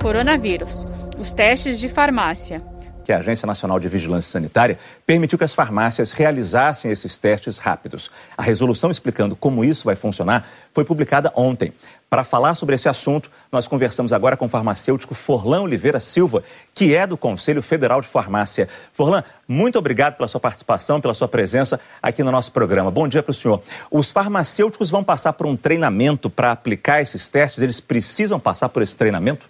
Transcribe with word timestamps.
Coronavírus. 0.00 0.86
Os 1.18 1.32
testes 1.32 1.78
de 1.78 1.88
farmácia 1.88 2.62
que 3.10 3.12
a 3.12 3.18
Agência 3.18 3.44
Nacional 3.44 3.80
de 3.80 3.88
Vigilância 3.88 4.30
Sanitária 4.30 4.78
permitiu 5.04 5.36
que 5.36 5.42
as 5.42 5.52
farmácias 5.52 6.12
realizassem 6.12 6.92
esses 6.92 7.16
testes 7.16 7.58
rápidos. 7.58 8.08
A 8.38 8.42
resolução 8.42 8.88
explicando 8.88 9.34
como 9.34 9.64
isso 9.64 9.84
vai 9.84 9.96
funcionar 9.96 10.48
foi 10.72 10.84
publicada 10.84 11.32
ontem. 11.34 11.72
Para 12.08 12.22
falar 12.22 12.54
sobre 12.54 12.76
esse 12.76 12.88
assunto, 12.88 13.28
nós 13.50 13.66
conversamos 13.66 14.12
agora 14.12 14.36
com 14.36 14.46
o 14.46 14.48
farmacêutico 14.48 15.12
Forlan 15.12 15.62
Oliveira 15.62 15.98
Silva, 15.98 16.44
que 16.72 16.94
é 16.94 17.04
do 17.04 17.16
Conselho 17.16 17.62
Federal 17.62 18.00
de 18.00 18.06
Farmácia. 18.06 18.68
Forlan, 18.92 19.24
muito 19.48 19.76
obrigado 19.76 20.16
pela 20.16 20.28
sua 20.28 20.40
participação, 20.40 21.00
pela 21.00 21.14
sua 21.14 21.26
presença 21.26 21.80
aqui 22.00 22.22
no 22.22 22.30
nosso 22.30 22.52
programa. 22.52 22.92
Bom 22.92 23.08
dia 23.08 23.24
para 23.24 23.32
o 23.32 23.34
senhor. 23.34 23.60
Os 23.90 24.12
farmacêuticos 24.12 24.88
vão 24.88 25.02
passar 25.02 25.32
por 25.32 25.46
um 25.46 25.56
treinamento 25.56 26.30
para 26.30 26.52
aplicar 26.52 27.02
esses 27.02 27.28
testes? 27.28 27.60
Eles 27.60 27.80
precisam 27.80 28.38
passar 28.38 28.68
por 28.68 28.82
esse 28.82 28.96
treinamento? 28.96 29.48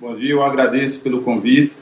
Bom 0.00 0.14
dia, 0.14 0.30
eu 0.30 0.44
agradeço 0.44 1.00
pelo 1.00 1.22
convite 1.22 1.76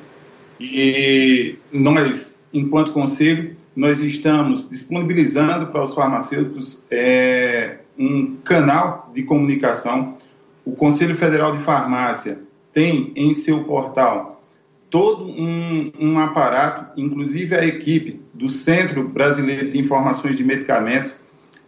e 0.58 1.56
nós, 1.70 2.42
enquanto 2.50 2.94
conselho, 2.94 3.54
nós 3.76 4.00
estamos 4.00 4.66
disponibilizando 4.70 5.66
para 5.66 5.82
os 5.82 5.92
farmacêuticos 5.92 6.86
é, 6.90 7.80
um 7.98 8.36
canal 8.36 9.10
de 9.12 9.22
comunicação. 9.22 10.16
O 10.64 10.72
Conselho 10.72 11.14
Federal 11.14 11.58
de 11.58 11.62
Farmácia 11.62 12.38
tem 12.72 13.12
em 13.14 13.34
seu 13.34 13.64
portal 13.64 14.42
todo 14.88 15.26
um, 15.26 15.92
um 16.00 16.18
aparato, 16.18 16.98
inclusive 16.98 17.54
a 17.54 17.66
equipe 17.66 18.18
do 18.32 18.48
Centro 18.48 19.06
Brasileiro 19.06 19.70
de 19.70 19.78
Informações 19.78 20.36
de 20.36 20.42
Medicamentos 20.42 21.14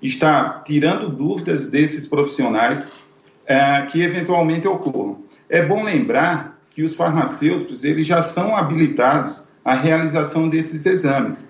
está 0.00 0.62
tirando 0.64 1.10
dúvidas 1.10 1.66
desses 1.66 2.08
profissionais 2.08 2.82
é, 3.44 3.82
que 3.82 4.00
eventualmente 4.00 4.66
ocorram. 4.66 5.27
É 5.48 5.62
bom 5.62 5.82
lembrar 5.82 6.58
que 6.70 6.82
os 6.82 6.94
farmacêuticos 6.94 7.84
eles 7.84 8.06
já 8.06 8.22
são 8.22 8.56
habilitados 8.56 9.42
à 9.64 9.74
realização 9.74 10.48
desses 10.48 10.86
exames. 10.86 11.46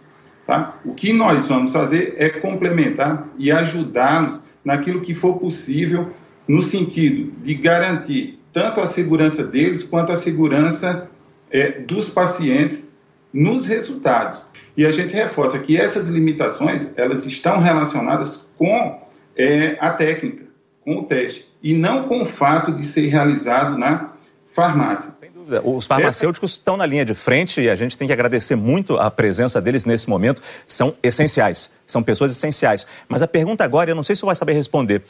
Tá? 0.47 0.77
O 0.85 0.95
que 0.95 1.13
nós 1.13 1.47
vamos 1.47 1.73
fazer 1.73 2.15
é 2.17 2.29
complementar 2.31 3.29
e 3.39 3.53
ajudá-los 3.53 4.43
naquilo 4.65 5.03
que 5.03 5.13
for 5.13 5.39
possível, 5.39 6.11
no 6.47 6.63
sentido 6.63 7.33
de 7.43 7.55
garantir 7.55 8.39
tanto 8.53 8.81
a 8.81 8.87
segurança 8.87 9.45
deles 9.45 9.85
quanto 9.85 10.11
a 10.11 10.17
segurança 10.17 11.09
é, 11.51 11.81
dos 11.81 12.09
pacientes 12.09 12.89
nos 13.33 13.67
resultados. 13.67 14.45
E 14.77 14.87
a 14.87 14.91
gente 14.91 15.13
reforça 15.13 15.59
que 15.59 15.77
essas 15.77 16.09
limitações 16.09 16.89
elas 16.97 17.27
estão 17.27 17.61
relacionadas 17.61 18.43
com 18.57 19.01
é, 19.37 19.77
a 19.81 19.91
técnica, 19.91 20.48
com 20.89 21.01
o 21.01 21.05
teste 21.05 21.47
e 21.63 21.75
não 21.75 22.09
com 22.09 22.23
o 22.23 22.25
fato 22.25 22.73
de 22.73 22.83
ser 22.83 23.09
realizado 23.09 23.77
na 23.77 24.13
farmácia. 24.51 25.13
Sem 25.21 25.31
dúvida. 25.31 25.61
Os 25.63 25.85
farmacêuticos 25.85 26.53
Essa... 26.53 26.61
estão 26.61 26.79
na 26.79 26.87
linha 26.87 27.05
de 27.05 27.13
frente 27.13 27.61
e 27.61 27.69
a 27.69 27.77
gente 27.77 27.99
tem 27.99 28.07
que 28.07 28.13
agradecer 28.13 28.57
muito 28.57 28.97
a 28.97 29.11
presença 29.11 29.61
deles 29.61 29.85
nesse 29.85 30.09
momento. 30.09 30.41
São 30.67 30.95
essenciais, 31.03 31.71
são 31.87 32.03
pessoas 32.03 32.33
essenciais. 32.33 32.87
Mas 33.07 33.23
a 33.23 33.29
pergunta 33.29 33.65
agora, 33.65 33.91
eu 33.91 33.95
não 33.95 34.03
sei 34.03 34.17
se 34.17 34.21
você 34.21 34.27
vai 34.27 34.35
saber 34.35 34.55
responder. 34.55 35.03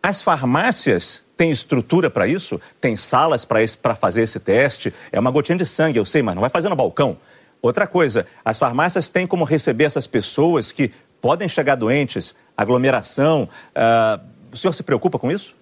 As 0.00 0.22
farmácias 0.22 1.24
têm 1.36 1.50
estrutura 1.50 2.08
para 2.08 2.28
isso? 2.28 2.60
Tem 2.80 2.94
salas 2.94 3.44
para 3.44 3.96
fazer 3.96 4.22
esse 4.22 4.38
teste? 4.38 4.94
É 5.10 5.18
uma 5.18 5.32
gotinha 5.32 5.58
de 5.58 5.66
sangue, 5.66 5.98
eu 5.98 6.04
sei, 6.04 6.22
mas 6.22 6.36
não 6.36 6.42
vai 6.42 6.50
fazer 6.50 6.68
no 6.68 6.76
balcão. 6.76 7.18
Outra 7.60 7.88
coisa, 7.88 8.24
as 8.44 8.56
farmácias 8.60 9.10
têm 9.10 9.26
como 9.26 9.42
receber 9.42 9.84
essas 9.84 10.06
pessoas 10.06 10.70
que 10.70 10.92
podem 11.20 11.48
chegar 11.48 11.74
doentes, 11.74 12.36
aglomeração. 12.56 13.48
Uh, 13.74 14.33
o 14.54 14.56
senhor 14.56 14.72
se 14.72 14.84
preocupa 14.84 15.18
com 15.18 15.30
isso? 15.30 15.54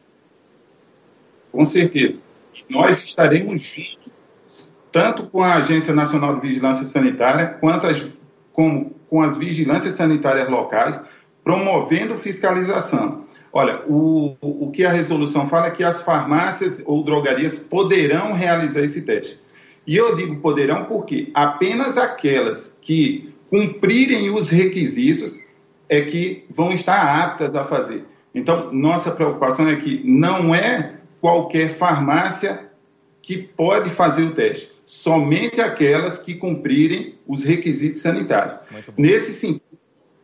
Com 1.50 1.64
certeza. 1.64 2.18
Nós 2.68 3.02
estaremos 3.02 3.62
juntos, 3.62 4.12
tanto 4.92 5.24
com 5.24 5.42
a 5.42 5.54
Agência 5.54 5.94
Nacional 5.94 6.34
de 6.34 6.46
Vigilância 6.46 6.84
Sanitária, 6.84 7.56
quanto 7.58 7.86
as, 7.86 8.06
com, 8.52 8.90
com 9.08 9.22
as 9.22 9.36
vigilâncias 9.36 9.94
sanitárias 9.94 10.48
locais, 10.48 11.00
promovendo 11.42 12.16
fiscalização. 12.16 13.25
Olha, 13.50 13.82
o, 13.88 14.36
o 14.41 14.70
que 14.70 14.84
a 14.84 14.92
resolução 14.92 15.47
fala 15.48 15.69
é 15.69 15.70
que 15.70 15.82
as 15.82 16.02
farmácias 16.02 16.82
ou 16.84 17.02
drogarias 17.02 17.58
poderão 17.58 18.34
realizar 18.34 18.82
esse 18.82 19.00
teste. 19.02 19.41
E 19.86 19.97
eu 19.97 20.14
digo 20.14 20.36
poderão 20.36 20.84
porque 20.84 21.31
apenas 21.34 21.97
aquelas 21.97 22.76
que 22.81 23.32
cumprirem 23.48 24.31
os 24.31 24.50
requisitos 24.50 25.38
é 25.88 26.02
que 26.02 26.44
vão 26.50 26.72
estar 26.72 27.22
aptas 27.25 27.56
a 27.56 27.64
fazer. 27.64 28.12
Então, 28.34 28.72
nossa 28.72 29.10
preocupação 29.10 29.69
é 29.69 29.76
que 29.76 30.03
não 30.04 30.54
é 30.54 30.94
qualquer 31.20 31.69
farmácia 31.70 32.70
que 33.20 33.37
pode 33.37 33.91
fazer 33.91 34.25
o 34.25 34.34
teste, 34.34 34.70
somente 34.84 35.60
aquelas 35.60 36.19
que 36.19 36.34
cumprirem 36.34 37.15
os 37.26 37.44
requisitos 37.44 38.00
sanitários. 38.00 38.59
Nesse 38.97 39.32
sentido, 39.32 39.62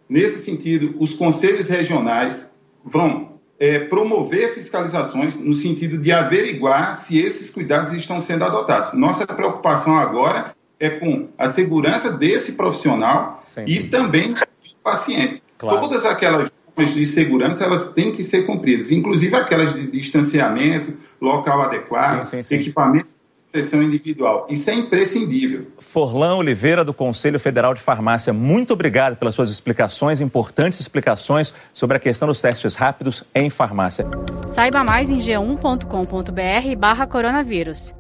nesse 0.08 0.41
sentido, 0.41 0.96
os 0.98 1.14
conselhos 1.14 1.69
regionais 1.69 2.50
vão 2.84 3.38
é, 3.58 3.78
promover 3.78 4.54
fiscalizações 4.54 5.36
no 5.36 5.54
sentido 5.54 5.98
de 5.98 6.10
averiguar 6.10 6.94
se 6.94 7.19
esses 7.19 7.50
cuidados 7.50 7.92
estão 7.92 8.20
sendo 8.20 8.44
adotados. 8.44 8.92
Nossa 8.94 9.26
preocupação 9.26 9.98
agora 9.98 10.56
é 10.80 10.88
com 10.88 11.28
a 11.36 11.48
segurança 11.48 12.10
desse 12.10 12.52
profissional 12.52 13.42
e 13.66 13.80
também 13.84 14.32
do 14.32 14.40
paciente. 14.82 15.42
Claro. 15.58 15.80
Todas 15.80 16.06
aquelas 16.06 16.50
de 16.86 17.04
segurança 17.04 17.64
elas 17.64 17.92
têm 17.92 18.12
que 18.12 18.22
ser 18.22 18.46
cumpridas, 18.46 18.90
inclusive 18.90 19.34
aquelas 19.34 19.74
de 19.74 19.90
distanciamento, 19.90 20.94
local 21.20 21.62
adequado, 21.62 22.24
sim, 22.24 22.36
sim, 22.36 22.42
sim. 22.42 22.54
equipamentos 22.54 23.14
de 23.14 23.18
proteção 23.50 23.82
individual. 23.82 24.46
Isso 24.48 24.70
é 24.70 24.74
imprescindível. 24.74 25.66
Forlan 25.78 26.36
Oliveira, 26.36 26.84
do 26.84 26.94
Conselho 26.94 27.40
Federal 27.40 27.74
de 27.74 27.80
Farmácia, 27.80 28.32
muito 28.32 28.72
obrigado 28.72 29.16
pelas 29.16 29.34
suas 29.34 29.50
explicações, 29.50 30.20
importantes 30.20 30.80
explicações 30.80 31.52
sobre 31.74 31.96
a 31.96 32.00
questão 32.00 32.28
dos 32.28 32.40
testes 32.40 32.74
rápidos 32.74 33.24
em 33.34 33.50
farmácia. 33.50 34.06
Saiba 34.54 34.84
mais 34.84 35.10
em 35.10 35.18
g1.com.br 35.18 36.76
barra 36.78 37.06
coronavírus. 37.06 37.97